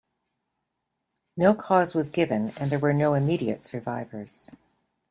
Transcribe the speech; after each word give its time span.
No 1.37 1.53
cause 1.53 1.93
was 1.93 2.09
given 2.09 2.53
and 2.59 2.71
there 2.71 2.79
were 2.79 2.91
no 2.91 3.13
immediate 3.13 3.61
survivors. 3.61 4.49